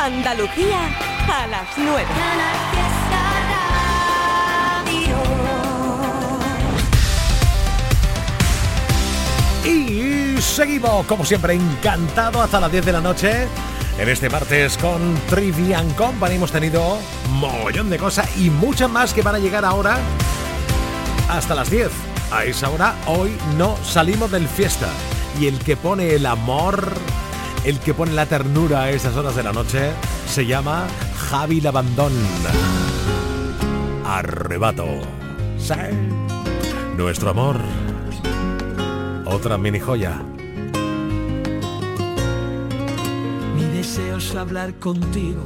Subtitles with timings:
[0.00, 0.96] Andalucía
[1.28, 2.06] a las 9.
[9.64, 13.48] Y seguimos, como siempre, encantado hasta las 10 de la noche.
[13.98, 16.98] En este martes con Trivian Company hemos tenido
[17.32, 19.98] mogollón de cosas y muchas más que van a llegar ahora
[21.28, 21.90] hasta las 10.
[22.30, 24.88] A esa hora hoy no salimos del fiesta.
[25.40, 26.92] Y el que pone el amor
[27.68, 29.90] el que pone la ternura a esas horas de la noche
[30.26, 30.86] se llama
[31.28, 32.14] Javi Lavandón.
[34.06, 34.86] Arrebato.
[35.58, 35.74] ¿Sí?
[36.96, 37.60] Nuestro amor.
[39.26, 40.22] Otra mini joya.
[43.54, 45.42] Mi deseo es hablar contigo.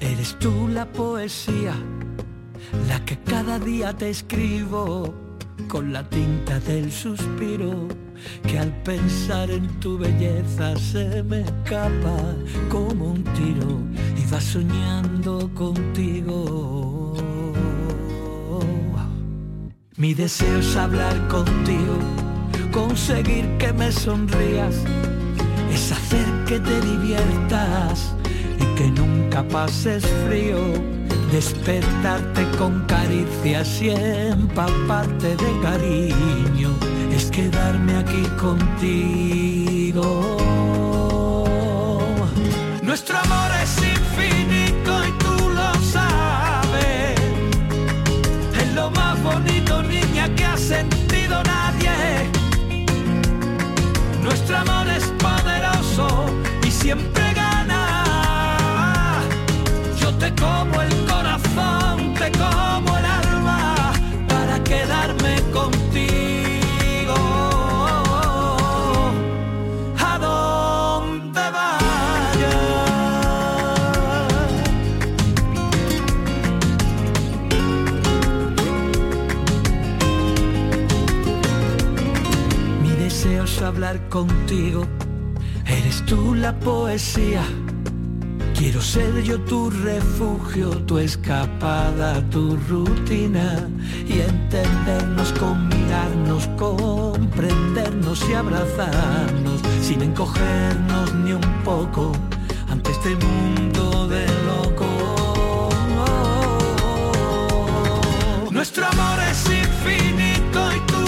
[0.00, 1.74] Eres tú la poesía,
[2.88, 5.14] la que cada día te escribo
[5.68, 8.07] con la tinta del suspiro
[8.46, 12.34] que al pensar en tu belleza se me escapa
[12.68, 13.80] como un tiro
[14.16, 17.14] y va soñando contigo.
[19.96, 21.98] Mi deseo es hablar contigo,
[22.72, 24.76] conseguir que me sonrías,
[25.72, 28.14] es hacer que te diviertas
[28.60, 30.58] y que nunca pases frío
[31.32, 36.70] despertarte con caricias y empaparte de cariño
[37.38, 40.08] quedarme aquí contigo.
[42.82, 47.20] Nuestro amor es infinito y tú lo sabes.
[48.60, 51.96] Es lo más bonito, niña, que ha sentido nadie.
[54.26, 56.06] Nuestro amor es poderoso
[56.66, 57.82] y siempre gana.
[60.00, 60.97] Yo te como el
[84.10, 84.86] contigo.
[85.66, 87.42] Eres tú la poesía.
[88.54, 93.68] Quiero ser yo tu refugio, tu escapada, tu rutina
[94.06, 102.12] y entendernos con mirarnos, comprendernos y abrazarnos sin encogernos ni un poco
[102.68, 104.86] ante este mundo de loco.
[108.50, 111.07] Nuestro amor es infinito y tú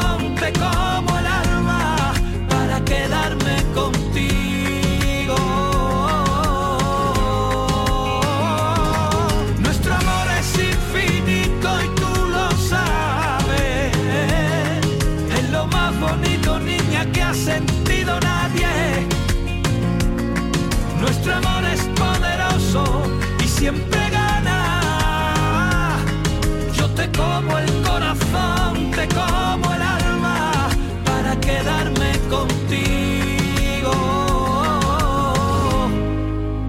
[21.23, 22.83] Nuestro amor es poderoso
[23.43, 25.99] y siempre gana.
[26.73, 30.67] Yo te como el corazón, te como el alma
[31.05, 33.93] para quedarme contigo.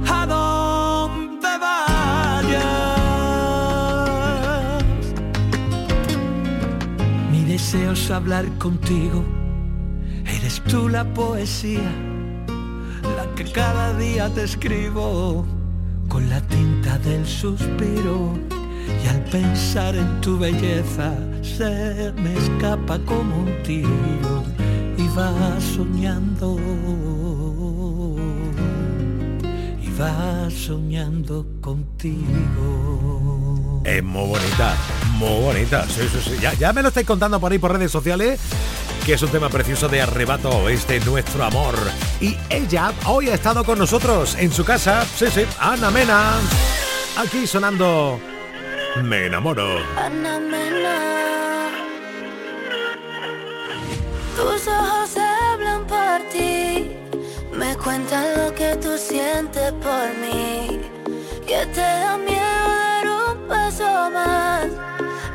[0.07, 2.85] A donde vayas.
[7.31, 9.25] Mi deseo es hablar contigo.
[10.27, 11.91] Eres tú la poesía
[13.35, 15.45] que cada día te escribo
[16.09, 18.35] con la tinta del suspiro
[19.03, 24.45] y al pensar en tu belleza se me escapa como un tiro
[24.99, 26.59] y va soñando
[29.81, 32.73] y va soñando contigo.
[33.85, 34.77] Es muy bonita,
[35.19, 35.87] muy bonita.
[35.89, 36.37] Sí, sí, sí.
[36.41, 38.41] Ya, ya me lo estáis contando por ahí por redes sociales
[39.05, 41.75] que es un tema precioso de arrebato, este nuestro amor.
[42.21, 46.35] Y ella hoy ha estado con nosotros en su casa, sí, sí, Ana Mena,
[47.17, 48.21] aquí sonando
[49.03, 49.79] Me enamoro.
[49.97, 51.69] Ana Mena,
[54.37, 56.93] tus ojos hablan por ti,
[57.53, 60.81] me cuentan lo que tú sientes por mí,
[61.47, 64.92] que te da miedo dar un paso más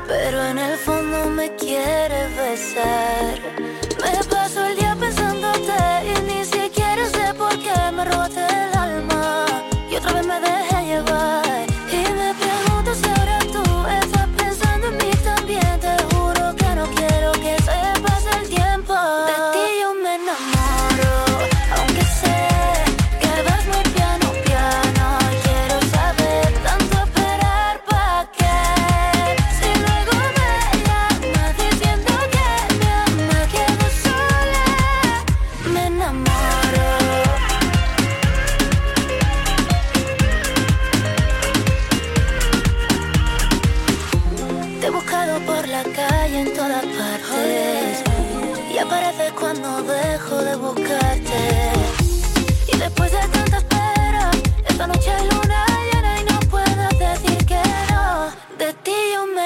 [0.08, 3.40] pero en el fondo me quieres besar.
[4.02, 4.87] Me paso el día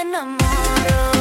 [0.01, 1.20] enamoro.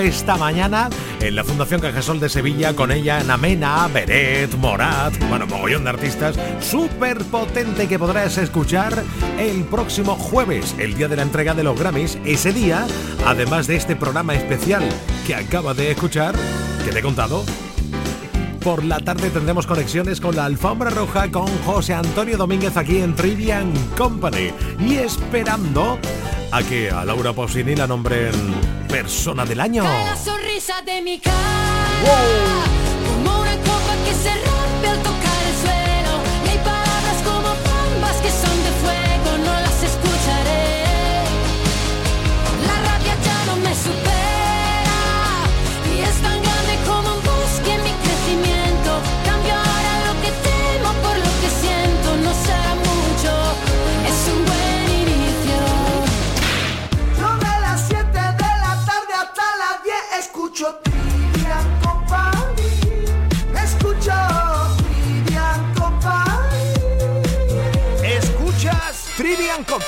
[0.00, 0.88] Esta mañana
[1.20, 6.36] en la Fundación Cajasol de Sevilla con ella Namena, Beret, Morat, bueno, mogollón de artistas,
[6.60, 9.02] súper potente que podrás escuchar
[9.38, 12.18] el próximo jueves, el día de la entrega de los Grammys.
[12.24, 12.86] Ese día,
[13.26, 14.84] además de este programa especial
[15.26, 16.34] que acaba de escuchar,
[16.84, 17.44] que te he contado,
[18.62, 23.14] por la tarde tendremos conexiones con la alfombra roja con José Antonio Domínguez aquí en
[23.14, 25.98] Trivian Company y esperando
[26.52, 28.32] a que a Laura Pausini la nombren
[29.02, 29.84] persona del año.
[29.84, 31.36] La sonrisa de mi cara,
[32.00, 32.67] como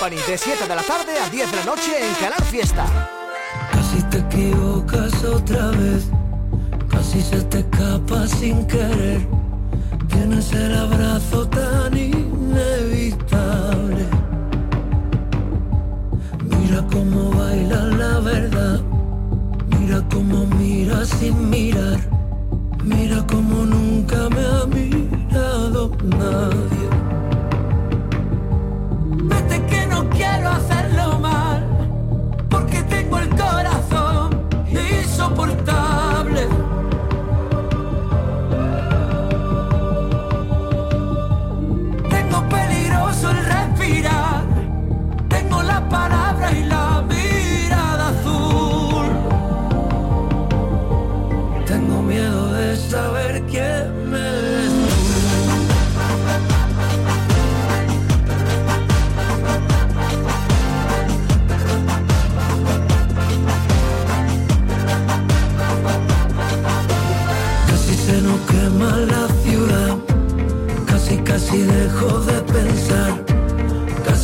[0.00, 2.86] Company de 7 de la tarde a 10 de la noche en Canal Fiesta.
[3.70, 6.08] Casi te equivocas otra vez,
[6.88, 9.26] casi se te escapa sin querer.
[10.08, 13.36] Tienes el abrazo tan inevitable.
[16.48, 18.80] Mira cómo baila la verdad,
[19.78, 22.00] mira cómo mira sin mirar,
[22.82, 26.79] mira cómo nunca me ha mirado nadie.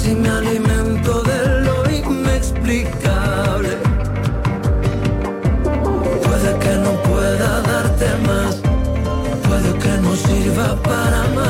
[0.06, 3.76] Casi me alimento de lo inexplicable.
[6.22, 8.56] Puede que no pueda darte más,
[9.48, 11.45] puede que no sirva para amar,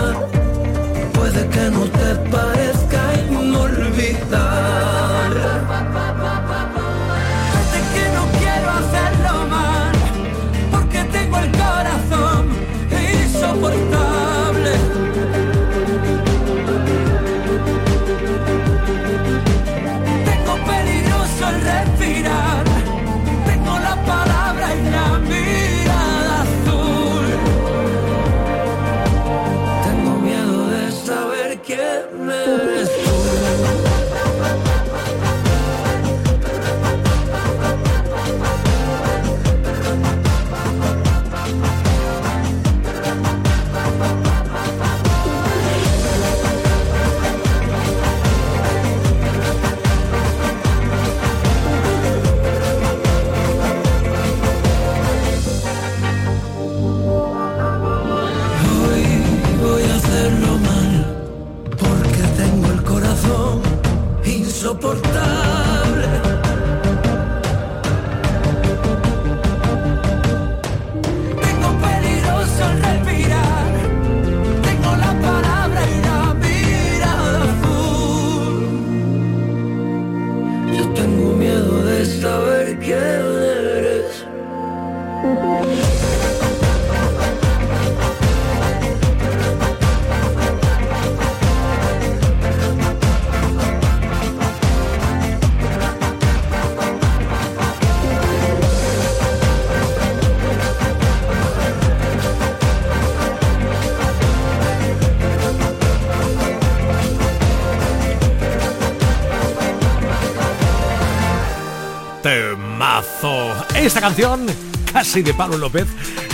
[113.87, 114.47] Esta canción,
[114.93, 115.87] casi de Pablo López,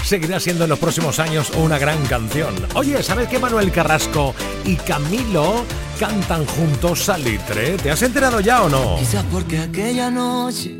[0.06, 2.54] seguirá siendo en los próximos años una gran canción.
[2.75, 5.66] Oye, ¿sabes que Manuel Carrasco y Camilo
[6.00, 7.76] cantan juntos Salitre?
[7.76, 8.97] ¿Te has enterado ya o no?
[8.99, 10.75] Quizás porque aquella noche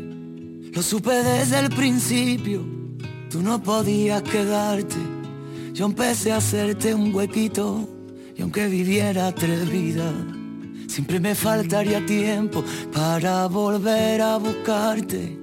[0.73, 2.65] lo supe desde el principio.
[3.29, 4.97] Tú no podías quedarte.
[5.73, 7.87] Yo empecé a hacerte un huequito.
[8.35, 10.11] Y aunque viviera tres vidas,
[10.87, 15.42] siempre me faltaría tiempo para volver a buscarte,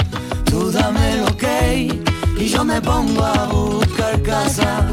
[0.51, 1.87] Tú dame lo que
[2.37, 4.85] y yo me pongo a buscar casa.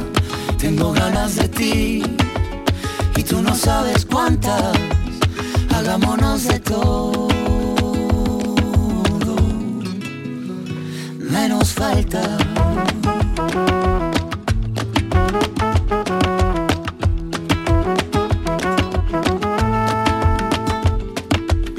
[0.57, 2.03] Tengo ganas de ti
[3.17, 4.73] y tú no sabes cuántas.
[5.75, 7.27] Hagámonos de todo.
[11.19, 12.23] Menos falta.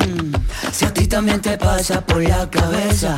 [0.05, 0.33] Mm,
[0.71, 3.17] Si a ti también te pasa por la cabeza,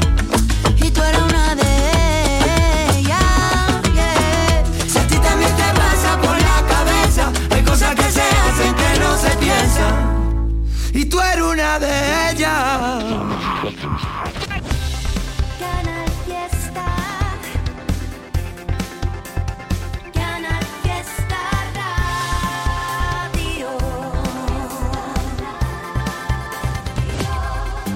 [10.93, 13.03] Y tú eres una de ellas.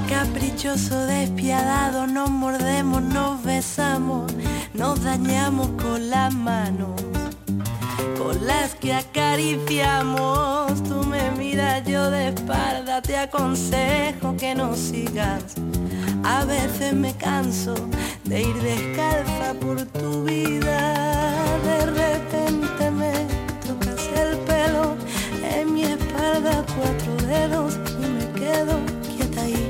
[0.10, 4.32] Caprichoso, despiadado, nos mordemos, nos besamos,
[4.74, 6.92] nos dañamos con las manos,
[8.18, 10.84] con las que acariciamos.
[10.84, 15.56] Tú me miras, yo de espalda te aconsejo que no sigas.
[16.24, 17.76] A veces me canso
[18.24, 20.94] de ir descalza por tu vida.
[21.64, 23.12] De repente me
[23.68, 24.96] tocas el pelo
[25.58, 28.80] en mi espalda, cuatro dedos y me quedo
[29.16, 29.70] quieta ahí.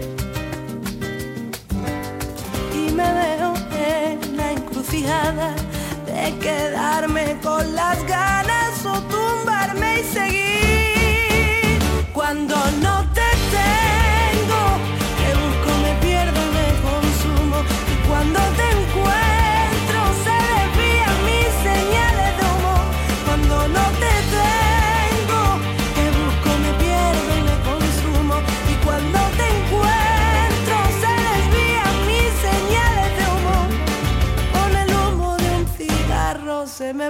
[2.73, 5.55] Y me veo en la encrucijada
[6.15, 11.79] de quedarme con las ganas o tumbarme y seguir.
[12.13, 13.14] Cuando no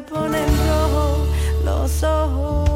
[0.09, 1.27] ponen rojo
[1.63, 2.69] los ojos.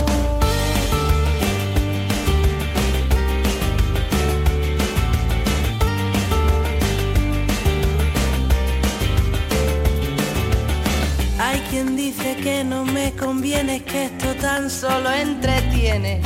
[11.39, 16.21] Hay quien dice que no me conviene, que esto tan solo entretiene.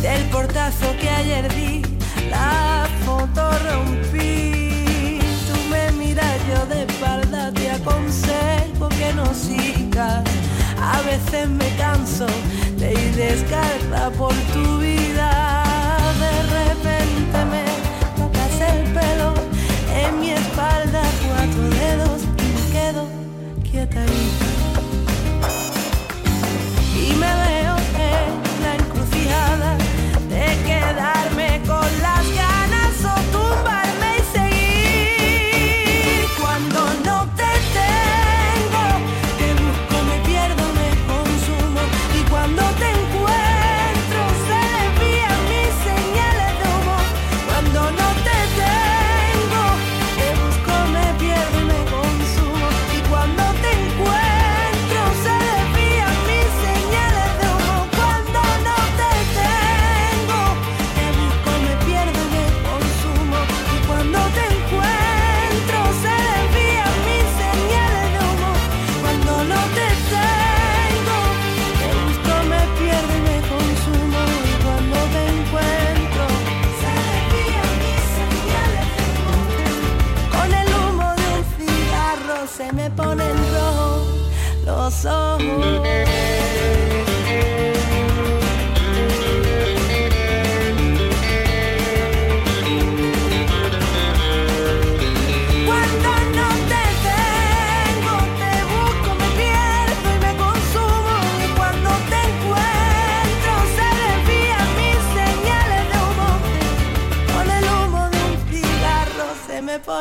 [0.00, 1.82] Del portazo que ayer di,
[2.30, 5.18] la foto rompí.
[5.46, 8.21] Tú me miras yo de espalda, te aconsejo
[11.24, 12.26] veces me canso
[12.78, 15.62] de ir descarga por tu vida.
[16.18, 17.64] De repente me
[18.16, 19.34] tocas el pelo
[19.94, 23.08] en mi espalda, cuatro dedos y me quedo
[23.70, 24.04] quieta.
[24.04, 24.31] Y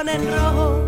[0.02, 0.80] ponen rojos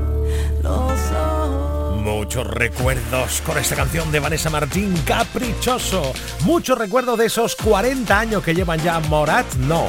[0.63, 2.01] los ojos.
[2.01, 6.13] Muchos recuerdos con esta canción de Vanessa Martín, Caprichoso.
[6.41, 9.85] Muchos recuerdos de esos 40 años que llevan ya Morat, no.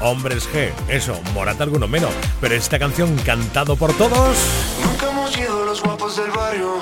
[0.00, 2.10] Hombres G, eso, Morat alguno menos.
[2.40, 4.38] Pero esta canción cantado por todos.
[4.82, 6.78] Nunca hemos sido los guapos del barrio.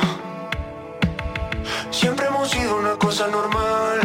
[1.90, 4.00] Siempre hemos sido una cosa normal.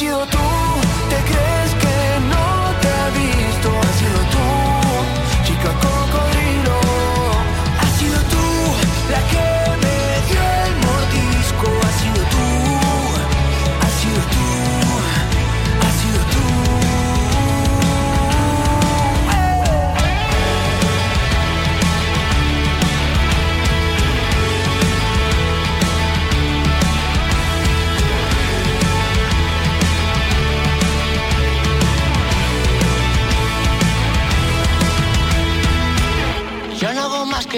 [0.00, 0.27] Has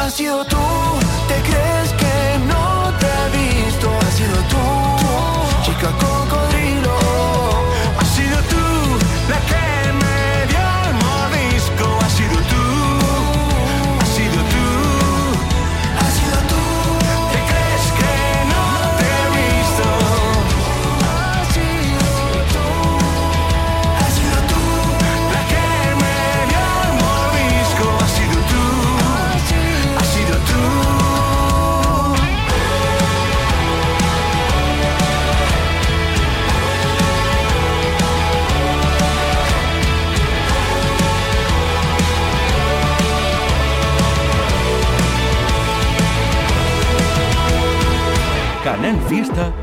[0.00, 0.56] Has sido tú,
[1.28, 3.90] te crees que no te ha visto.
[4.00, 6.49] Has sido tú, chica cocodrilo.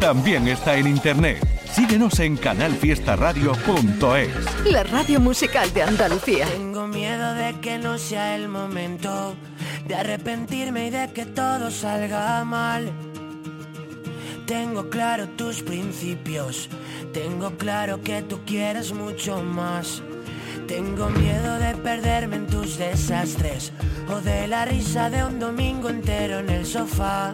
[0.07, 1.45] También está en internet.
[1.69, 4.71] Síguenos en canalfiestaradio.es.
[4.71, 6.45] La radio musical de Andalucía.
[6.45, 9.35] Tengo miedo de que no sea el momento
[9.85, 12.89] de arrepentirme y de que todo salga mal.
[14.45, 16.69] Tengo claro tus principios,
[17.11, 20.01] tengo claro que tú quieres mucho más.
[20.69, 23.73] Tengo miedo de perderme en tus desastres
[24.09, 27.33] o de la risa de un domingo entero en el sofá.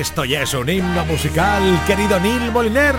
[0.00, 2.96] Esto ya es un himno musical, querido Neil Moliner.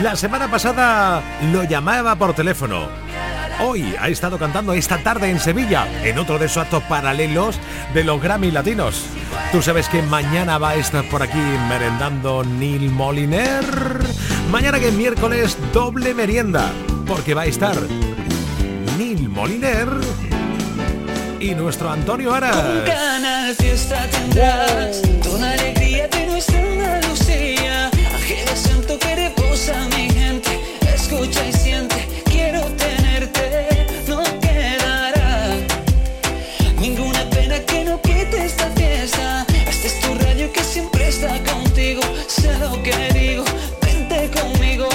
[0.00, 1.20] La semana pasada
[1.52, 2.86] lo llamaba por teléfono.
[3.58, 7.58] Hoy ha estado cantando esta tarde en Sevilla, en otro de sus actos paralelos
[7.92, 9.06] de los Grammy Latinos.
[9.50, 13.64] Tú sabes que mañana va a estar por aquí merendando Neil Moliner.
[14.52, 16.70] Mañana que es miércoles, doble merienda,
[17.08, 17.76] porque va a estar
[18.96, 19.88] Neil Moliner
[21.40, 22.56] y nuestro Antonio Aras.
[22.84, 27.90] Canal Fiesta tendrás toda alegría de nuestra Andalucía.
[28.14, 30.60] Ángel santo que reposa mi gente,
[30.94, 35.48] escucha y siente, quiero tenerte, no quedará
[36.80, 39.46] ninguna pena que no quite esta fiesta.
[39.68, 43.44] Este es tu radio que siempre está contigo, sé lo que digo,
[43.82, 44.88] vente conmigo.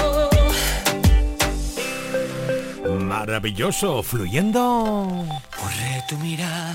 [3.00, 5.26] Maravilloso, fluyendo.
[5.72, 6.74] Borré tu mirada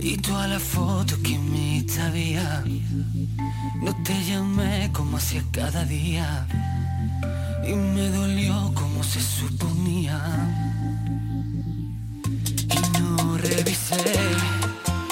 [0.00, 2.64] y toda la foto que me había.
[3.82, 6.46] No te llamé como hacía cada día
[7.64, 10.18] y me dolió como se suponía.
[12.76, 14.02] Y no revisé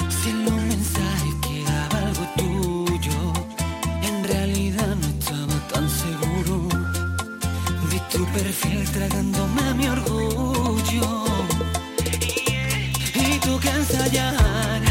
[0.09, 3.19] si en los mensajes quedaba algo tuyo.
[4.03, 6.67] En realidad no estaba tan seguro.
[7.89, 11.26] Vi tu perfil tragándome mi orgullo.
[13.89, 14.86] Tú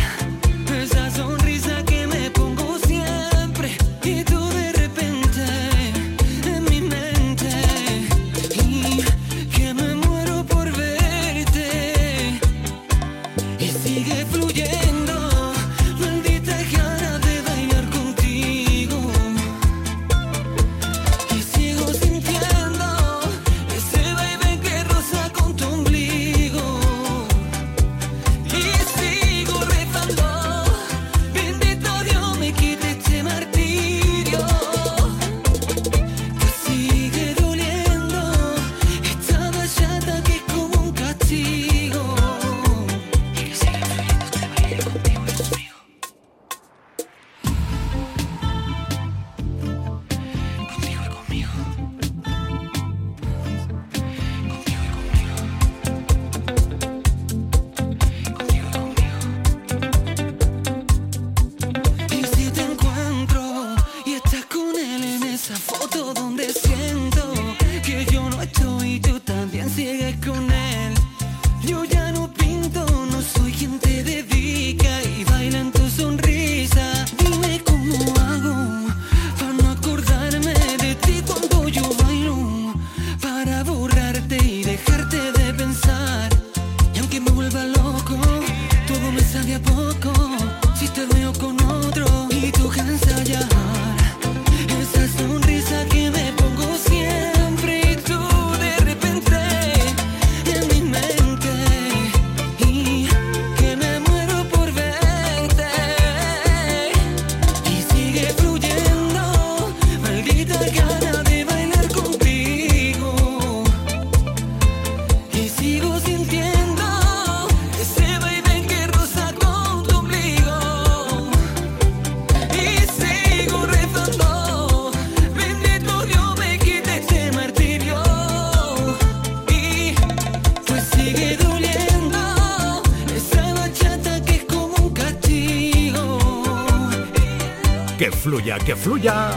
[138.67, 139.31] que fluya.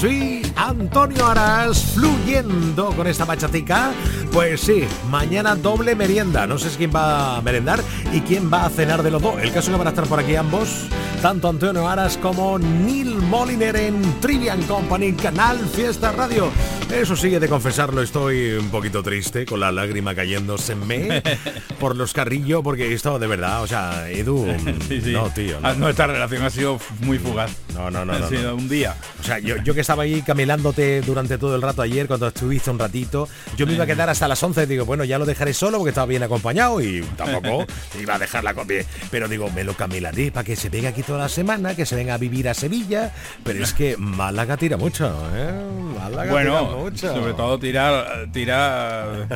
[0.00, 3.92] Sí, Antonio Aras fluyendo con esta bachatica.
[4.32, 6.46] Pues sí, mañana doble merienda.
[6.46, 9.40] No sé quién va a merendar y quién va a cenar de los dos.
[9.40, 10.86] El caso que van a estar por aquí ambos,
[11.20, 16.50] tanto Antonio Aras como Neil Moliner en Trivian Company, Canal Fiesta Radio.
[16.92, 21.22] Eso sí, he de confesarlo, estoy un poquito triste, con la lágrima cayéndoseme
[21.80, 24.46] por los carrillos, porque esto de verdad, o sea, Edu,
[24.88, 25.12] Sí, sí.
[25.12, 25.58] no, tío.
[25.62, 27.52] Ah, Nuestra relación ha sido muy fugaz.
[27.74, 28.12] No, no, no.
[28.12, 28.96] Ha sido un día.
[29.20, 32.70] O sea, yo, yo que estaba ahí camelándote durante todo el rato ayer, cuando estuviste
[32.70, 35.54] un ratito, yo me iba a quedar hasta las 11, digo, bueno, ya lo dejaré
[35.54, 37.66] solo porque estaba bien acompañado y tampoco
[38.00, 38.84] iba a dejarla con bien.
[39.10, 41.94] Pero digo, me lo camelaré para que se venga aquí toda la semana, que se
[41.96, 43.12] venga a vivir a Sevilla.
[43.44, 45.52] Pero es que Málaga tira mucho, ¿eh?
[45.96, 47.14] Málaga tira Bueno, mucho.
[47.14, 49.26] sobre todo tirar, tirar.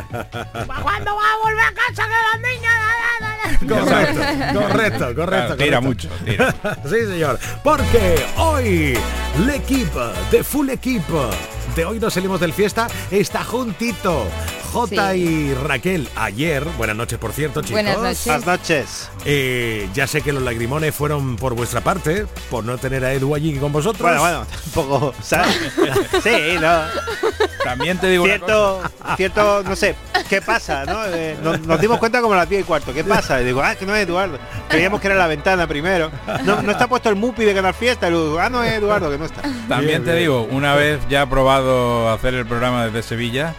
[0.83, 2.70] ¿Cuándo va a volver a casa que la niña?
[3.68, 5.16] Correcto, correcto, correcto.
[5.16, 5.83] Claro, tira correcto.
[5.83, 6.54] mucho, tira.
[6.85, 7.38] sí, señor.
[7.62, 8.98] Porque hoy,
[9.37, 11.30] el equipo de Full Equipo
[11.74, 14.26] de hoy nos salimos del fiesta está juntito.
[14.74, 15.18] J Sí.
[15.20, 17.74] y Raquel, ayer, buenas noches por cierto, chicos.
[17.74, 18.26] Buenas noches.
[18.26, 19.10] Buenas noches.
[19.24, 23.34] Eh, ya sé que los lagrimones fueron por vuestra parte, por no tener a Edu
[23.34, 24.02] allí con vosotros.
[24.02, 25.56] Bueno, bueno, tampoco, ¿sabes?
[26.22, 26.82] sí, no.
[27.62, 28.82] También te digo una Cierto,
[29.16, 29.94] cierto, no sé,
[30.28, 30.84] ¿qué pasa?
[30.84, 31.04] ¿no?
[31.06, 32.92] Eh, nos, nos dimos cuenta como a las 10 y cuarto.
[32.92, 33.40] ¿Qué pasa?
[33.40, 34.38] Y digo, ah, que no es Eduardo.
[34.68, 36.10] Creíamos que era la ventana primero.
[36.44, 38.08] No, no está puesto el Mupi de Canal Fiesta.
[38.08, 39.42] Digo, ah, no es Eduardo, que no está.
[39.68, 43.54] También te digo, una vez ya he probado hacer el programa desde Sevilla,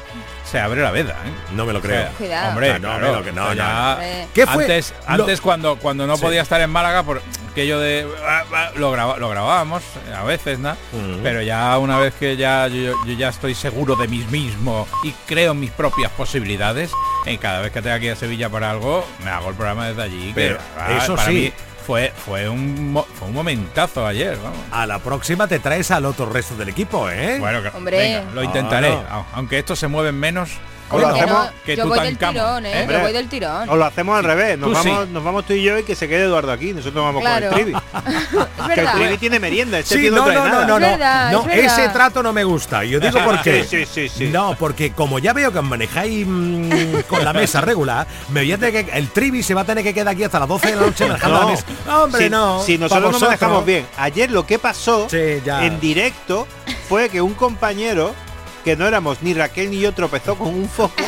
[0.55, 1.31] se abre la veda, ¿eh?
[1.51, 2.07] No me lo creo.
[2.17, 2.49] Cuidado.
[2.51, 4.27] Hombre, Ah, no, claro, no, que no, o sea, no, ya- Hombre.
[4.33, 4.63] ¿Qué fue?
[4.63, 6.21] Antes, Lo- antes cuando, cuando no Sí.
[6.21, 9.83] podía estar en Málaga, por aquello de ah, ah, lo, graba- lo grabábamos
[10.17, 10.77] a veces, ¿no?
[11.23, 15.11] Pero ya una vez que ya yo, yo ya estoy seguro de mí mismo y
[15.27, 16.91] creo en mis propias posibilidades,
[17.25, 19.87] y cada vez que tenga que ir a Sevilla para algo, me hago el programa
[19.89, 20.27] desde allí.
[20.29, 21.33] que, Pero ah, eso para sí.
[21.33, 21.53] mí
[21.85, 24.57] fue fue un fue un momentazo ayer, vamos.
[24.71, 27.37] A la próxima te traes al otro resto del equipo, ¿eh?
[27.39, 27.97] Bueno, Hombre.
[27.97, 29.25] venga, lo intentaré, Ah, no.
[29.33, 30.51] aunque estos se mueven menos.
[30.91, 32.81] O lo Que hacemos- no, que yo voy del tirón, ¿eh?
[32.81, 32.95] Hombre.
[32.97, 33.69] Yo voy del tirón.
[33.69, 34.57] O lo hacemos al revés.
[34.59, 34.89] Nos Tú sí.
[34.89, 36.73] vamos, nos vamos tú y yo y que se quede Eduardo aquí.
[36.73, 37.49] Nosotros vamos Claro.
[37.49, 37.77] con el Trivi.
[38.69, 38.91] es Que el.
[38.91, 39.79] Trivi tiene merienda.
[39.79, 40.65] Este Sí, no, no, no, no, nada.
[40.65, 41.79] no, no, Es verdad, no, es verdad.
[41.79, 42.83] ese trato no me gusta.
[42.83, 43.63] Yo digo por qué.
[43.63, 44.27] Sí, sí, sí, sí.
[44.27, 48.51] No, porque como ya veo que os manejáis mm, con la mesa regular, me voy
[48.51, 50.67] a tener que, el trivi se va a tener que quedar aquí hasta las 12
[50.67, 51.65] de la noche manejando la mesa.
[51.89, 52.61] Hombre, si, no.
[52.63, 53.29] Si nosotros nos vosotros.
[53.29, 53.85] manejamos bien.
[53.97, 55.65] Ayer lo que pasó Sí, ya.
[55.65, 56.47] en directo
[56.87, 58.13] fue que un compañero
[58.65, 60.95] que no éramos ni Raquel ni yo tropezó con un foco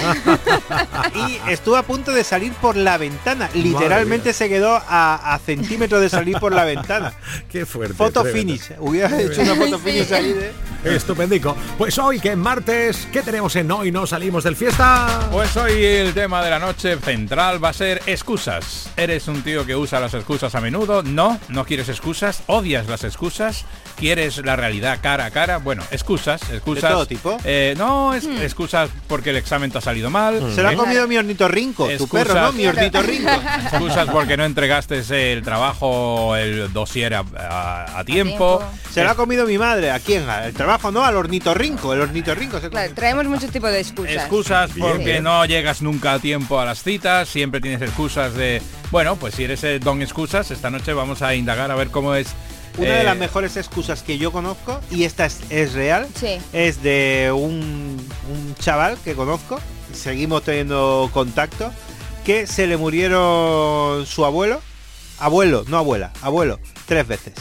[1.15, 3.49] y estuvo a punto de salir por la ventana.
[3.55, 7.13] Literalmente se quedó a, a centímetros de salir por la ventana.
[7.51, 7.95] Qué fuerte.
[7.95, 8.53] Foto tremendo.
[8.53, 8.77] finish.
[8.79, 10.51] Hubiera hecho una foto finish ahí de.
[10.85, 11.57] Estupendico.
[11.77, 13.91] Pues hoy, que es martes, ¿qué tenemos en hoy?
[13.91, 15.27] No salimos del fiesta.
[15.31, 18.89] Pues hoy el tema de la noche central va a ser excusas.
[18.95, 21.03] ¿Eres un tío que usa las excusas a menudo?
[21.03, 23.65] No, no quieres excusas, odias las excusas,
[23.97, 25.57] quieres la realidad cara a cara.
[25.57, 26.83] Bueno, excusas, excusas.
[26.83, 27.37] ¿De todo tipo?
[27.49, 30.53] Eh, no, es, excusas porque el examen te ha salido mal.
[30.53, 30.75] Se lo ha ¿eh?
[30.75, 31.85] comido mi ornitorrinco.
[31.85, 32.27] Tu Excusas.
[32.27, 32.51] perro, ¿no?
[32.51, 33.29] Mi ornitorrinco.
[33.71, 38.61] Excusas porque no entregaste el trabajo, el dossier a, a- a tiempo.
[38.91, 39.91] Se lo ha comido mi madre.
[39.91, 40.29] ¿A quién?
[40.29, 40.91] ¿Al trabajo?
[40.91, 41.93] No, al ornitorrinco.
[41.93, 44.13] El ornitorrinco se Claro, traemos muchos tipos de excusas.
[44.15, 45.23] Excusas porque Sí.
[45.23, 48.61] no llegas nunca a tiempo a las citas, siempre tienes excusas de...
[48.91, 52.13] Bueno, pues si eres el don excusas, esta noche vamos a indagar a ver cómo
[52.13, 52.27] es...
[52.77, 56.37] Una de eh, las mejores excusas que yo conozco, y esta es, es real, Sí.
[56.53, 57.97] es de un,
[58.31, 59.59] un chaval que conozco,
[59.93, 61.71] seguimos teniendo contacto,
[62.23, 64.61] que se le murieron su abuelo,
[65.19, 67.33] abuelo, no abuela, abuelo, tres veces.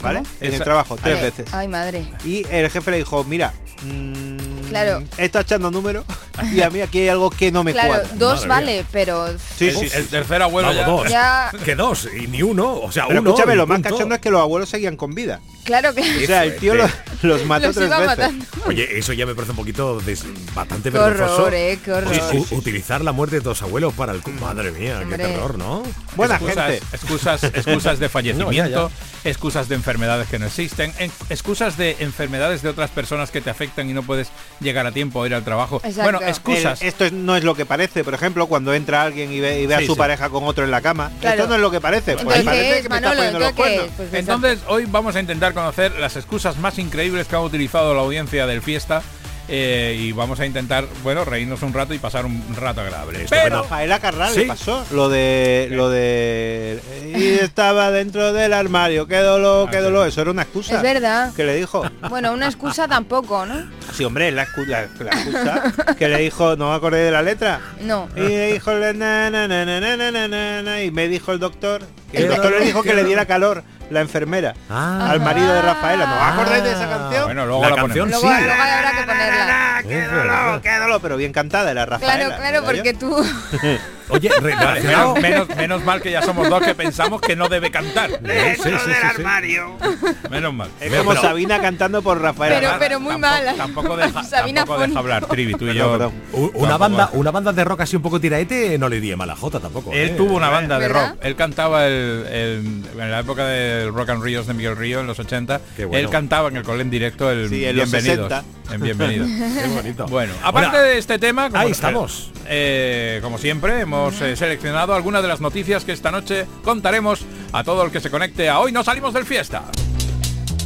[0.00, 0.18] ¿Vale?
[0.20, 0.28] ¿Cómo?
[0.40, 1.54] En el trabajo, tres Ay, veces.
[1.54, 2.04] Ay, madre.
[2.24, 5.02] Y el jefe le dijo, mira, mm, Claro.
[5.18, 6.04] está echando números
[6.52, 8.08] y a mí aquí hay algo que no me Claro, cuadra.
[8.14, 9.26] dos Madre vale, pero...
[9.56, 9.96] Sí, El- sí, sí.
[9.96, 11.50] El tercer abuelo Vamos, ya...
[11.50, 11.58] dos.
[11.58, 11.64] Ya...
[11.64, 12.74] Que dos, y ni uno.
[12.74, 13.30] O sea, Pero uno.
[13.30, 15.40] escúchame, lo más cachondo es que los abuelos seguían con vida.
[15.64, 16.90] Claro que O sea, el tío los,
[17.22, 18.16] los mató Los tres iba veces.
[18.18, 18.44] matando.
[18.66, 20.24] Oye, eso ya me parece un poquito des-
[20.54, 21.42] bastante Qué vergonzoso.
[21.42, 22.12] horror, eh, qué horror.
[22.50, 24.22] Utilizar la muerte de tus abuelos para el...
[24.40, 25.18] Madre mía, qué Hombre.
[25.18, 25.82] terror, ¿no?
[26.16, 26.86] Buena excusas, gente.
[26.92, 28.90] excusas, excusas de fallecimiento, No,
[29.30, 33.48] excusas de enfermedades que no existen, en- excusas de enfermedades de otras personas que te
[33.50, 34.28] afectan y no puedes
[34.60, 35.76] llegar a tiempo a ir al trabajo.
[35.84, 36.02] Exacto.
[36.02, 36.82] Bueno, excusas.
[36.82, 39.60] El- esto es- no es lo que parece, por ejemplo, cuando entra alguien y ve,
[39.62, 39.98] y ve Sí, a su sí.
[39.98, 41.10] pareja con otro en la cama.
[41.20, 41.36] Claro.
[41.36, 42.12] Esto no es lo que parece.
[42.16, 43.86] Pues Entonces, parece ¿qué es, que me está poniendo los ¿Entonces qué cuernos.
[44.00, 44.08] es?
[44.10, 48.00] Pues Entonces, hoy vamos a intentar conocer las excusas más increíbles que ha utilizado la
[48.00, 49.02] audiencia del fiesta
[49.46, 53.24] eh, y vamos a intentar, bueno, reírnos un rato y pasar un rato agradable.
[53.24, 54.44] Esto, Pero Rafaela Carral ¿Sí?
[54.46, 56.80] pasó lo de lo de
[57.14, 60.76] y estaba dentro del armario, qué dolor, qué ah, dolor, eso era una excusa.
[60.76, 61.34] Es verdad.
[61.34, 61.84] Que le dijo.
[62.08, 63.70] Bueno, una excusa tampoco, ¿no?
[63.92, 67.60] Sí, hombre, la, la, la excusa que le dijo, no me acordé de la letra.
[67.80, 68.08] No.
[68.16, 71.82] Y le dijo na, na, na, y me dijo el doctor
[72.14, 75.08] que el doctor le dijo que le diera calor la enfermera Ah.
[75.10, 76.06] al marido de Rafaela.
[76.06, 77.24] ¿No os acordáis de esa canción?
[77.24, 78.22] bueno, luego La la, canción ponemos.
[78.22, 78.44] Luego, sí.
[78.44, 79.82] luego habrá que ponerla.
[79.86, 81.00] ¡Qué dolor, qué dolor!
[81.02, 82.14] Pero bien cantada era Rafaela.
[82.14, 82.98] Claro, claro, ¿verdad porque yo?
[82.98, 83.26] tú...
[84.08, 87.34] Oye, re- Vale, relacionado- menos, menos, menos mal que ya somos dos que pensamos que
[87.36, 88.10] no debe cantar.
[88.24, 90.28] Sí, sí, sí, sí, sí.
[90.30, 90.68] Menos mal.
[90.80, 92.58] Es Mira, como pero- Sabina cantando por Rafaela.
[92.60, 93.54] Pero, pero muy Tampoco- mala.
[93.54, 94.88] Tampoco deja, Sabina tampoco Fon.
[94.90, 95.92] deja hablar, Trivi, tú y yo.
[95.92, 96.12] perdón.
[96.54, 99.36] Una banda, una banda de rock así un poco tiraete no le iría mal a
[99.36, 99.92] Jota tampoco.
[99.92, 100.14] Él ¿eh?
[100.16, 101.16] tuvo una banda de rock.
[101.22, 105.06] Él cantaba el, el- en la época del Rock and Ríos de Miguel Río en
[105.06, 105.60] los 80.
[105.76, 106.04] Qué bueno.
[106.06, 108.28] Él cantaba en el cole en directo el Sí, en Bienvenidos.
[108.30, 108.44] 60.
[108.74, 109.28] En Bienvenidos.
[109.62, 110.06] Qué bonito.
[110.06, 112.30] Bueno, aparte de este tema, como, ahí estamos.
[112.46, 117.20] eh, como siempre, hemos eh, seleccionado algunas de las noticias que esta noche contaremos
[117.52, 119.62] a todo el que se conecte a Hoy No Salimos del Fiesta.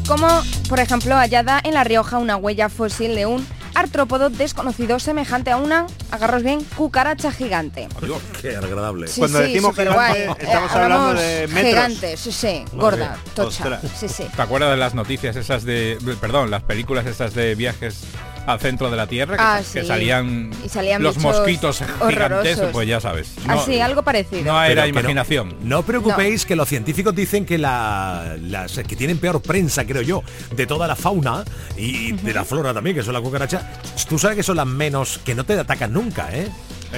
[0.06, 0.26] Como,
[0.68, 5.56] por ejemplo, hallada en La Rioja una huella fósil de un artrópodo desconocido semejante a
[5.58, 7.86] una, agarros bien, cucaracha gigante.
[8.02, 9.06] Dios, qué agradable.
[9.06, 11.64] Sí, Cuando sí, decimos gigante, estamos Eh, hablando de metros.
[11.66, 13.48] Gigante, sí, sí, gorda, tocha.
[13.64, 13.82] Ostras.
[13.96, 14.24] Sí, sí.
[14.34, 18.00] ¿Te acuerdas de las noticias esas de, perdón, las películas esas de viajes
[18.48, 19.86] al centro de la Tierra que, Ah, que sí.
[19.86, 22.60] salían, Y salían los mosquitos gigantes?
[22.72, 23.34] Pues ya sabes.
[23.46, 24.44] No, Así, algo parecido.
[24.44, 25.56] no era Pero que no- imaginación.
[25.62, 30.22] No, preocupéis que los científicos dicen que la, las que tienen peor prensa, creo yo,
[30.56, 31.44] de toda la fauna
[31.76, 33.62] y de la flora también, que son las cucarachas,
[34.08, 36.48] tú sabes que son las menos que no te atacan nunca, ¿eh?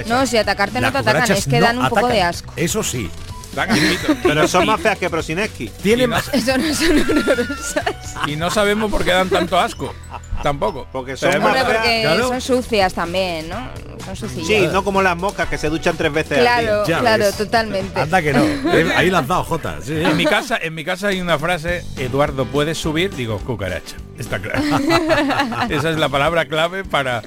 [0.07, 2.53] No, si atacarte no te atacan, es que no dan un poco de asco.
[2.57, 3.11] Eso sí.
[4.23, 5.69] Pero son más feas que Prosineski.
[5.83, 6.29] Tiene Y no- más.
[6.33, 7.85] Eso no son horrorosas.
[8.27, 9.95] Y no sabemos por qué dan tanto asco.
[10.43, 10.87] Tampoco.
[10.91, 12.29] Porque son Pero más Hombre, hemos- porque Claro.
[12.29, 13.69] son sucias también, ¿no?
[14.07, 14.47] Son sucias.
[14.47, 16.83] Sí, no como las moscas que se duchan tres veces al día.
[16.85, 17.37] Claro, claro, ves.
[17.37, 18.01] totalmente.
[18.01, 18.43] Anda que no.
[18.73, 19.77] Eh, Ahí la has dado, Jota.
[19.83, 19.95] sí.
[20.01, 23.15] En mi casa, en mi casa hay una frase, Eduardo, ¿puedes subir?
[23.15, 23.97] Digo, cucaracha.
[24.19, 24.61] Está claro.
[25.69, 27.23] Esa es la palabra clave para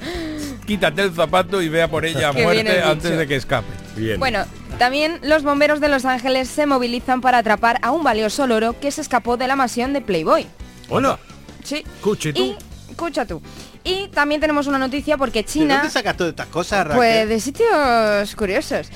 [0.66, 3.66] quítate el zapato y vea por ella a muerte antes de que escape.
[3.96, 4.18] Bien.
[4.18, 4.44] Bueno,
[4.78, 8.90] también los bomberos de Los Ángeles se movilizan para atrapar a un valioso loro que
[8.90, 10.46] se escapó de la mansión de Playboy.
[10.88, 11.18] Hola.
[11.62, 11.84] Sí.
[12.00, 12.42] Cuchi tú.
[12.42, 12.56] Y,
[12.90, 13.40] escucha tú.
[13.82, 16.96] Y también tenemos una noticia porque ¿De China, dónde sacas todas estas cosas, Raquel?
[16.96, 18.88] pues de sitios curiosos.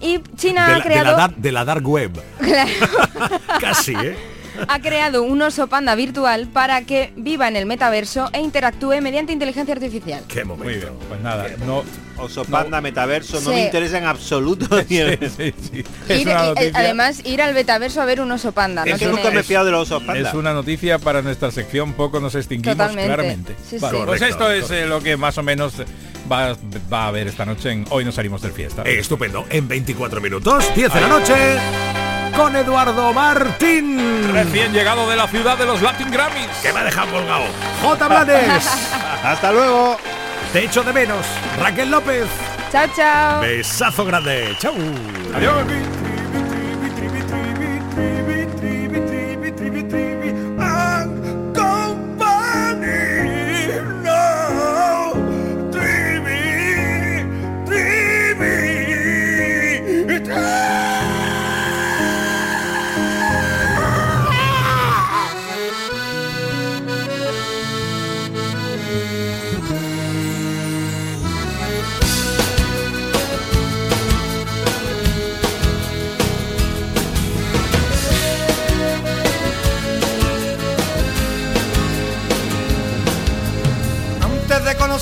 [0.00, 2.22] Y China de, ha la, de, creado, la dark, de la dark web.
[3.60, 4.33] Casi, ¿eh?
[4.68, 9.32] Ha creado un oso panda virtual para que viva en el metaverso e interactúe mediante
[9.32, 10.22] inteligencia artificial.
[10.28, 10.86] Qué Muy momento.
[10.86, 11.82] bien, pues nada, no.
[12.16, 13.56] Oso Panda, Metaverso, no Sí.
[13.56, 14.66] me interesa en absoluto.
[14.88, 15.00] Sí,
[15.36, 15.84] sí.
[16.08, 16.72] Es Ir- una y- noticia.
[16.74, 18.84] además, ir al metaverso a ver un oso panda.
[18.84, 20.28] Es que no nunca tiene- me he fiado de los osos panda.
[20.28, 23.06] Es una noticia para nuestra sección, poco nos extinguimos Totalmente.
[23.08, 23.56] claramente.
[23.68, 24.04] Sí, Vale, sí.
[24.06, 25.74] Pues Correcto, esto es eh, lo que más o menos
[26.30, 26.56] va,
[26.92, 28.82] va a haber esta noche en Hoy nos salimos del fiesta.
[28.84, 29.44] Eh, estupendo.
[29.50, 31.34] En 24 minutos, 10 de la noche,
[32.36, 34.32] con Eduardo Martín.
[34.32, 36.48] Recién llegado de la ciudad de los Latin Grammys.
[36.62, 37.44] Que me ha dejado colgado.
[37.82, 38.08] J.
[38.08, 38.66] Blanes.
[39.24, 39.96] Hasta luego.
[40.52, 41.26] Te echo de menos.
[41.58, 42.26] Raquel López.
[42.70, 43.40] Chao, chao.
[43.40, 44.56] Besazo grande.
[44.58, 44.74] Chau.
[45.34, 46.03] Adiós.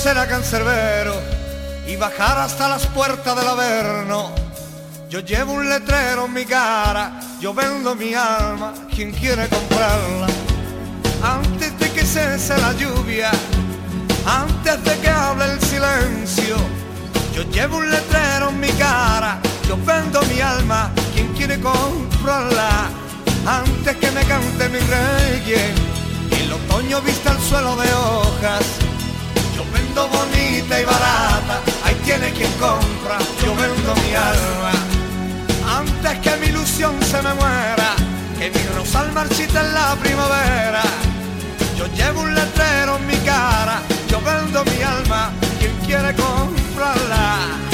[0.02, 1.14] Jesús era cancerbero
[1.86, 4.32] y bajar hasta las puertas del Averno.
[5.08, 10.26] Yo llevo un letrero en mi cara, yo vendo mi alma, quien quiere comprarla.
[11.22, 13.30] Antes de que cese la lluvia,
[14.26, 16.56] antes de que hable el silencio,
[17.34, 19.38] yo llevo un letrero en mi cara,
[19.68, 22.90] yo vendo mi alma, quien quiere comprarla.
[23.46, 25.78] Antes que me cante mi rey
[26.30, 28.91] y el otoño vista el suelo de hojas
[29.94, 34.72] vendo bonita y barata, ahí tiene quien compra, yo vendo mi alma.
[35.78, 37.94] Antes que mi ilusión se me muera,
[38.38, 40.82] que mi rosal marchita en la primavera,
[41.76, 47.71] yo llevo un letrero en mi cara, yo vendo mi alma, quien quiere comprarla.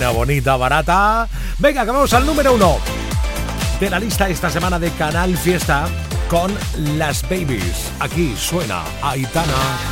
[0.00, 1.28] bonita, barata.
[1.58, 2.78] Venga, vamos al número uno
[3.78, 5.86] de la lista esta semana de Canal Fiesta
[6.28, 6.52] con
[6.96, 7.90] Las Babies.
[8.00, 9.91] Aquí suena Aitana.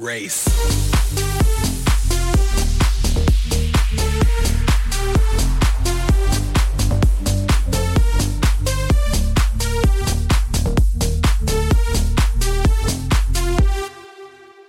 [0.00, 0.48] Race.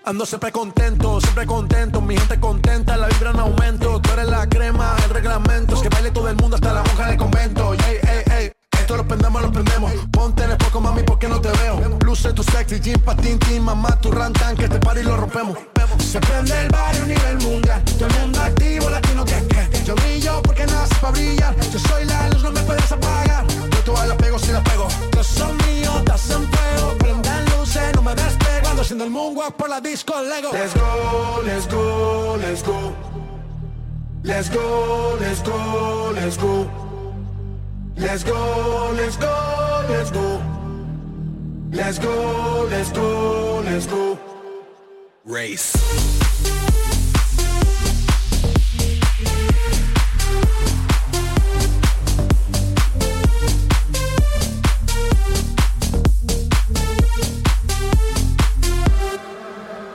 [0.04, 4.50] Ando siempre contento, siempre contento, mi gente contenta, la vibra en aumento, tú eres la
[4.50, 8.00] crema, el reglamento, es que baile todo el mundo hasta la monja del convento, ey,
[8.90, 12.34] esto lo prendemos, lo prendemos, ponte en el poco mami porque no te veo, luce
[12.34, 15.60] tu sexy, jean patín, tin, mamá, tu rantan, que te pari y lo rompemos,
[16.00, 19.94] se prende el barrio a nivel mundial, todo el mundo activo, latino que que, yo
[19.94, 24.08] brillo porque nace para brillar, yo soy la luz, no me puedes apagar, yo todas
[24.08, 28.16] la pego si la pego, yo soy mío, estás en fuego, prendan luces, no me
[28.16, 30.50] despego, ando haciendo el moonwalk por la disco Lego.
[30.52, 32.96] Let's go, let's go, let's go.
[34.24, 36.89] Let's go, let's go, let's go.
[38.00, 40.42] Let's go, let's go, let's go.
[41.72, 44.18] Let's go, let's go, let's go.
[45.26, 45.76] Race.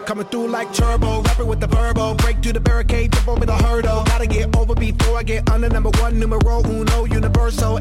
[0.05, 2.15] Coming through like turbo, rapping with the verbo.
[2.15, 4.05] Break through the barricade, jump over the hurdle.
[4.05, 7.79] Gotta get over before I get under number one, numero uno, universal.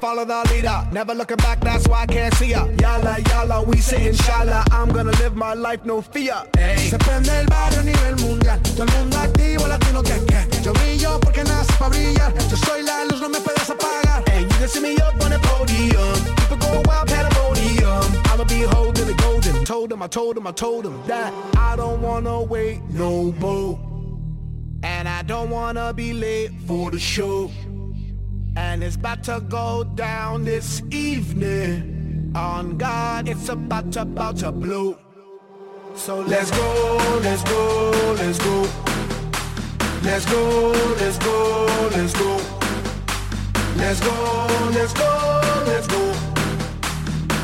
[0.00, 0.86] Follow the leader.
[0.92, 2.66] Never looking back, that's why I can't see ya.
[2.66, 4.64] Yala, yala, we say inshallah.
[4.72, 6.42] I'm gonna live my life, no fear.
[6.76, 8.60] Se prende el barrio a nivel mundial.
[8.62, 10.62] Todo el mundo activo, latino que que.
[10.62, 12.32] Yo brillo porque nace para brillar.
[12.50, 14.22] Yo soy la luz, no me puedes apagar.
[14.32, 16.18] And you can see me up on the podium.
[16.36, 18.04] People go wild, pandemonium.
[18.32, 19.64] I'ma be holding the golden.
[19.64, 23.78] Told him, I told him, I told him that I don't wanna wait no more.
[24.82, 27.50] And I don't wanna be late for the show.
[28.56, 32.32] And it's about to go down this evening.
[32.34, 34.98] On God, it's about to, about to blow.
[35.96, 38.66] So Let's go, let's go, let's go.
[40.02, 42.40] Let's go, let's go, let's go.
[43.76, 46.14] Let's go, let's go, let's go.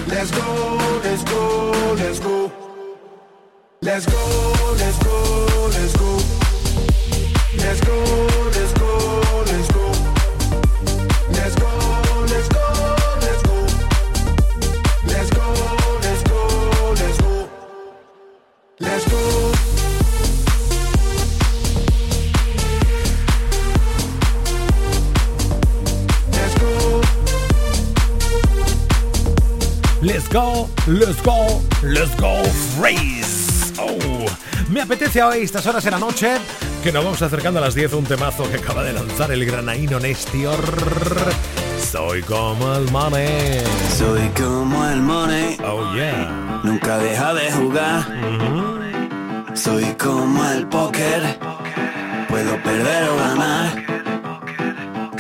[0.09, 2.52] Let's go, let's go, let's go.
[3.82, 6.16] Let's go, let's go, let's go.
[7.59, 7.96] Let's go,
[8.54, 9.86] let's go, let's go.
[30.27, 32.43] Let's go, let's go, let's go,
[32.74, 33.72] Phrase.
[33.79, 34.27] Oh,
[34.68, 36.39] me apetece hoy estas horas en la noche
[36.83, 40.01] que nos vamos acercando a las 10 un temazo que acaba de lanzar el granaíno
[40.01, 40.59] Nestior.
[41.79, 43.62] Soy como el money.
[43.97, 45.59] Soy como el money.
[45.64, 46.61] Oh yeah.
[46.64, 48.07] Nunca deja de jugar.
[49.55, 51.39] Soy como el póker.
[52.29, 54.05] Puedo perder o ganar.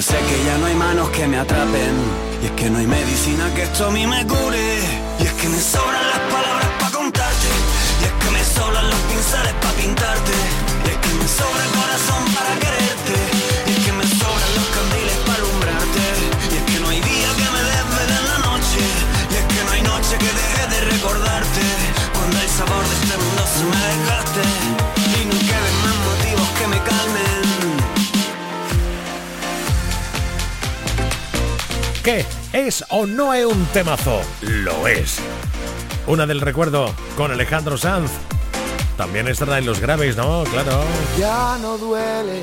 [0.00, 1.94] Yo sé que ya no hay manos que me atrapen.
[2.42, 4.78] Y es que no hay medicina que esto a mí me cure.
[5.18, 7.48] Y es que me sobran las palabras para contarte.
[8.00, 10.19] Y es que me sobran los pinceles para pintarte.
[32.02, 32.24] ¿Qué?
[32.54, 34.22] ¿Es o no es un temazo?
[34.40, 35.18] Lo es.
[36.06, 38.10] Una del recuerdo con Alejandro Sanz.
[38.96, 40.44] También estará en los graves, ¿no?
[40.44, 40.82] Claro.
[41.18, 42.42] Ya no duele,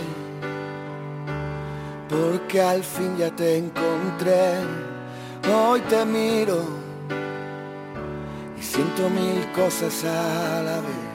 [2.08, 4.58] porque al fin ya te encontré.
[5.52, 6.64] Hoy te miro
[8.60, 11.08] y siento mil cosas a la vez.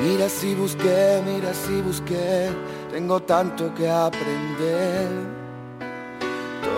[0.00, 2.50] Mira si busqué, mira si busqué,
[2.92, 5.41] tengo tanto que aprender.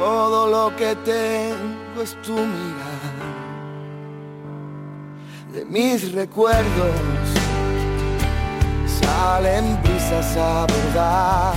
[0.01, 3.15] Todo lo que tengo es tu mirar.
[5.53, 6.97] De mis recuerdos
[9.01, 11.55] salen brisas a verdad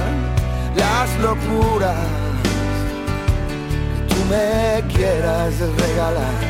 [0.75, 1.95] las locuras
[4.07, 6.43] que tú me quieras regalar.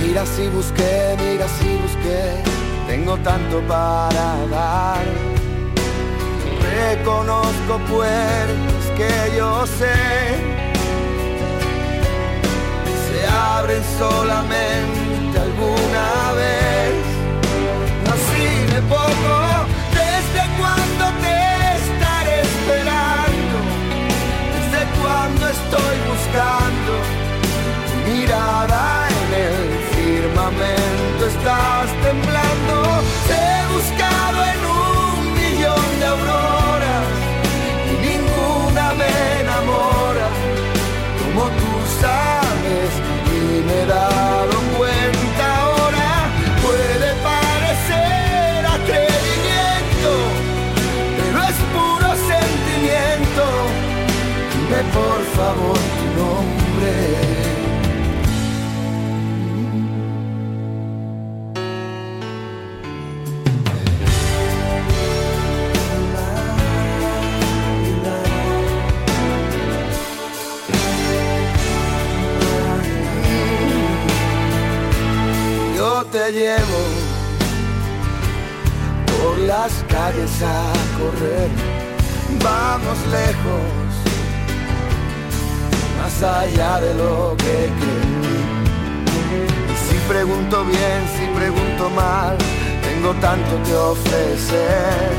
[0.00, 2.42] Mira si busqué, mira si busqué,
[2.86, 5.04] tengo tanto para dar.
[6.76, 9.94] Reconozco puertas que yo sé
[13.04, 16.94] se abren solamente alguna vez.
[18.06, 19.43] No sirve poco,
[76.30, 76.80] llevo
[79.06, 81.48] por las calles a correr.
[82.42, 83.90] Vamos lejos,
[85.98, 88.24] más allá de lo que creo.
[89.72, 92.36] Y si pregunto bien, si pregunto mal,
[92.82, 95.12] tengo tanto que ofrecer.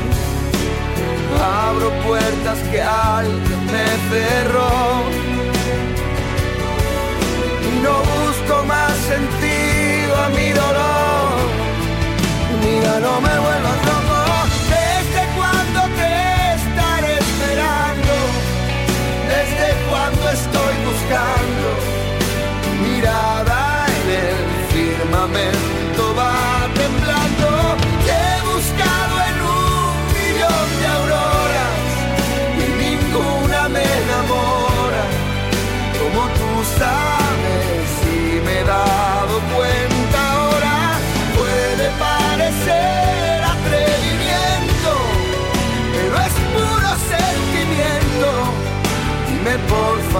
[1.42, 5.02] Abro puertas que alguien me cerró
[7.62, 9.25] y no busco más sentido
[10.30, 11.36] mi dolor.
[12.62, 14.18] Mira, no me vuelvas loco.
[14.74, 16.12] ¿Desde cuando te
[16.58, 18.14] estaré esperando?
[19.34, 21.68] ¿Desde cuando estoy buscando?
[22.82, 24.38] Mirada en el
[24.72, 25.75] firmamento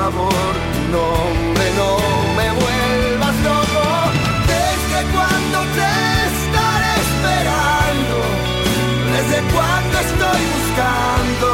[0.07, 0.55] favor
[0.93, 1.91] nombre no
[2.39, 3.87] me vuelvas loco
[4.55, 5.93] desde cuando te
[6.31, 8.17] estaré esperando
[9.15, 11.49] desde cuando estoy buscando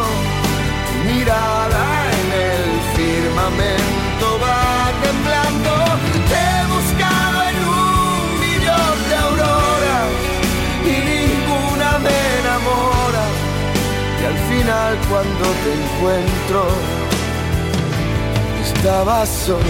[0.86, 1.84] tu mirada
[2.20, 2.64] en el
[2.96, 4.64] firmamento va
[5.06, 5.72] temblando.
[6.30, 10.12] Te he buscado en un millón de auroras
[10.92, 13.24] y ninguna me enamora.
[14.20, 16.60] Y al final cuando te encuentro,
[18.82, 19.64] estabas sola.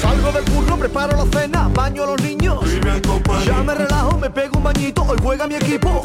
[0.00, 2.60] Salgo del curro, preparo la cena, baño a los niños.
[3.44, 6.00] Ya me relajo, me pego un bañito, hoy juega mi equipo.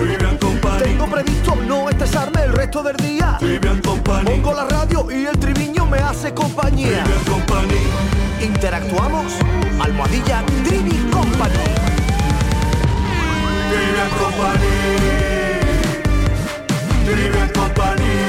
[0.81, 3.37] Tengo previsto no estresarme el resto del día.
[4.25, 7.03] Pongo la radio y el triviño me hace compañía.
[8.41, 9.33] Interactuamos.
[9.79, 11.53] Almohadilla Trivi Company.
[13.69, 14.69] Trivian Company.
[17.05, 18.28] Trivian Company.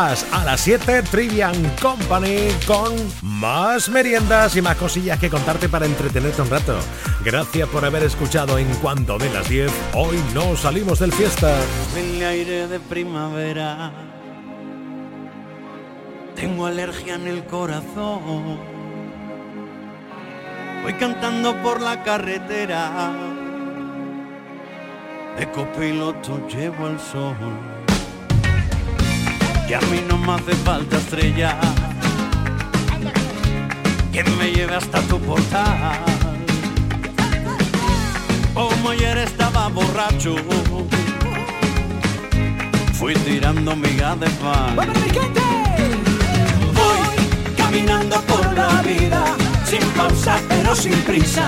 [0.00, 6.40] A las 7 Trivian Company con más meriendas y más cosillas que contarte para entretenerte
[6.40, 6.78] un rato.
[7.22, 9.70] Gracias por haber escuchado en cuanto de las 10.
[9.92, 11.54] Hoy no salimos del fiesta.
[11.94, 13.92] Huele aire de primavera.
[16.34, 18.58] Tengo alergia en el corazón.
[20.82, 23.12] Voy cantando por la carretera.
[25.36, 27.79] De copiloto llevo el sol.
[29.70, 31.56] Que a mí no me hace falta estrella.
[34.10, 35.92] Que me lleve hasta tu portal.
[38.52, 40.34] Como ayer estaba borracho.
[42.94, 44.74] Fui tirando migas de pan.
[46.74, 49.24] Voy caminando por la vida,
[49.66, 51.46] sin pausa pero sin prisa,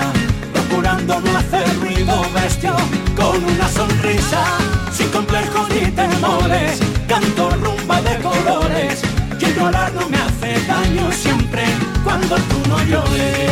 [0.67, 2.75] procurando no hacer ruido bestia,
[3.15, 4.43] con una sonrisa,
[4.91, 9.01] sin complejos ni temores, canto rumba de colores,
[9.39, 11.63] que llorar no me hace daño siempre
[12.03, 13.43] cuando tú no llores.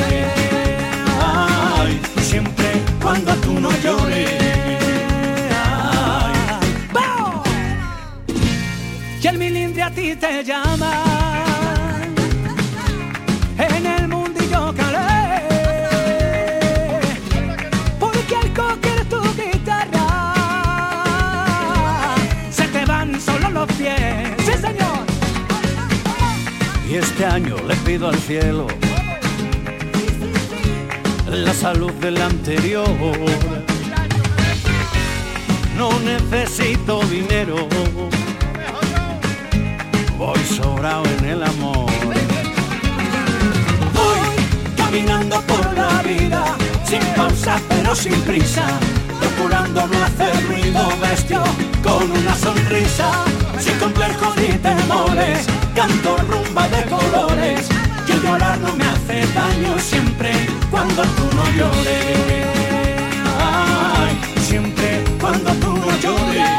[2.21, 4.29] Siempre cuando tú no llores.
[5.51, 6.33] Ay.
[6.93, 7.47] ¡Vamos!
[9.21, 11.10] Y el milindre a ti te llama.
[26.91, 28.67] Y este año le pido al cielo
[31.25, 32.85] la salud del anterior.
[35.77, 37.69] No necesito dinero,
[40.17, 41.89] voy sobrado en el amor.
[43.93, 48.67] Voy caminando por la vida sin pausa pero sin prisa,
[49.17, 51.41] procurando no hacer ruido bestia,
[51.81, 53.23] con una sonrisa,
[53.61, 55.45] sin complejos ni temores,
[55.75, 57.67] canto rumba de colores,
[58.07, 60.31] que llorar no me hace daño siempre
[60.71, 62.47] cuando tú no llores.
[63.39, 66.49] Ay, siempre cuando tú no llores.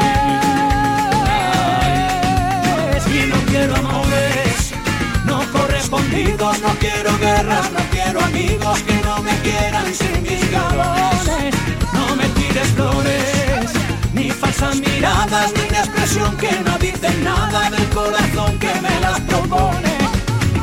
[3.13, 4.73] Y no quiero amores
[5.25, 11.12] no correspondidos, no quiero guerras, no quiero amigos que no me quieran sin mis galones.
[14.71, 19.93] Miradas, ni una expresión que no dicen nada del corazón que me las propone.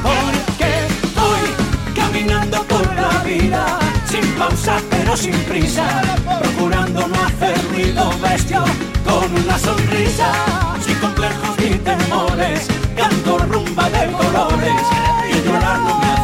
[0.02, 0.70] Porque
[1.14, 5.84] voy caminando por la vida, sin pausa pero sin prisa,
[6.40, 8.64] procurando no hacer ruido bestia,
[9.04, 10.32] con una sonrisa,
[10.84, 14.82] sin complejos ni temores, canto rumba de colores,
[15.30, 16.19] y llorar no me